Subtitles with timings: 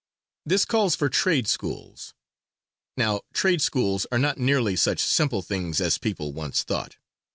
[0.47, 2.15] This calls for trade schools.
[2.97, 6.95] Now trade schools are not nearly such simple things as people once thought.